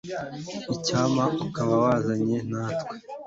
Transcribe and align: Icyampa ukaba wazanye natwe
Icyampa 0.75 1.25
ukaba 1.45 1.73
wazanye 1.83 2.37
natwe 2.49 2.95